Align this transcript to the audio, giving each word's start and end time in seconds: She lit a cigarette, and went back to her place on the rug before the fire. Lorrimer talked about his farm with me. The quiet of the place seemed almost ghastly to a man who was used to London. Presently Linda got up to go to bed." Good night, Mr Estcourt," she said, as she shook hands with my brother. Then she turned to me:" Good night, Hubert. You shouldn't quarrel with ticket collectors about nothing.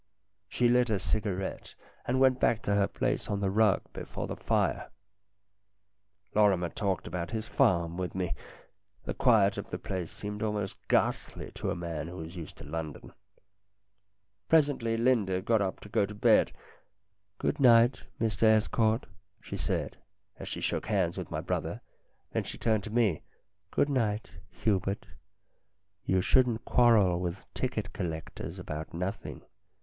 She 0.49 0.67
lit 0.67 0.89
a 0.89 0.97
cigarette, 0.97 1.75
and 2.07 2.19
went 2.19 2.39
back 2.39 2.63
to 2.63 2.73
her 2.73 2.87
place 2.87 3.27
on 3.27 3.39
the 3.39 3.51
rug 3.51 3.83
before 3.93 4.25
the 4.25 4.35
fire. 4.35 4.89
Lorrimer 6.33 6.69
talked 6.69 7.05
about 7.05 7.29
his 7.29 7.47
farm 7.47 7.97
with 7.97 8.15
me. 8.15 8.33
The 9.03 9.13
quiet 9.13 9.59
of 9.59 9.69
the 9.69 9.77
place 9.77 10.11
seemed 10.11 10.41
almost 10.41 10.75
ghastly 10.87 11.51
to 11.51 11.69
a 11.69 11.75
man 11.75 12.07
who 12.07 12.17
was 12.17 12.35
used 12.35 12.57
to 12.57 12.63
London. 12.63 13.13
Presently 14.49 14.97
Linda 14.97 15.39
got 15.39 15.61
up 15.61 15.79
to 15.81 15.87
go 15.87 16.07
to 16.07 16.15
bed." 16.15 16.51
Good 17.37 17.59
night, 17.59 18.01
Mr 18.19 18.41
Estcourt," 18.57 19.03
she 19.39 19.55
said, 19.55 19.97
as 20.39 20.47
she 20.47 20.61
shook 20.61 20.87
hands 20.87 21.15
with 21.15 21.29
my 21.29 21.41
brother. 21.41 21.79
Then 22.31 22.43
she 22.43 22.57
turned 22.57 22.83
to 22.85 22.89
me:" 22.91 23.21
Good 23.69 23.87
night, 23.87 24.31
Hubert. 24.49 25.05
You 26.05 26.21
shouldn't 26.21 26.65
quarrel 26.65 27.19
with 27.19 27.45
ticket 27.53 27.93
collectors 27.93 28.57
about 28.57 28.95
nothing. 28.95 29.43